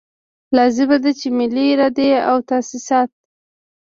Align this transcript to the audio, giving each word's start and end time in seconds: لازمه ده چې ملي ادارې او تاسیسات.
لازمه 0.57 0.97
ده 1.03 1.11
چې 1.19 1.27
ملي 1.37 1.65
ادارې 1.87 2.11
او 2.29 2.37
تاسیسات. 2.51 3.09